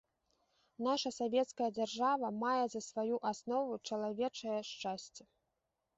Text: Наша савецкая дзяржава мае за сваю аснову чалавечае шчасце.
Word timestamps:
Наша 0.87 1.09
савецкая 1.17 1.67
дзяржава 1.77 2.31
мае 2.45 2.63
за 2.75 2.81
сваю 2.89 3.15
аснову 3.33 3.77
чалавечае 3.87 4.59
шчасце. 4.71 5.23